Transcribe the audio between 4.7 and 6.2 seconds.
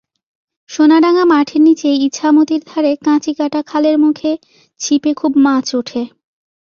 ছিপে খুব মাছ ওঠে।